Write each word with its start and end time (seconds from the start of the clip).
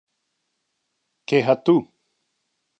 Que 1.27 1.43
ha 1.51 1.57
tu? 1.69 1.79